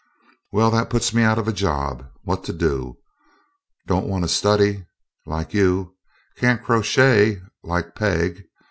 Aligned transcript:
"Well, 0.51 0.71
that 0.71 0.89
puts 0.89 1.13
me 1.13 1.21
out 1.21 1.37
of 1.37 1.47
a 1.47 1.53
job. 1.53 2.09
What 2.23 2.43
to 2.45 2.53
do? 2.53 2.97
Don't 3.85 4.07
want 4.07 4.23
to 4.23 4.27
study, 4.29 4.87
like 5.27 5.53
you. 5.53 5.95
Can't 6.37 6.63
crochet, 6.63 7.39
like 7.61 7.93
Peg. 7.93 8.45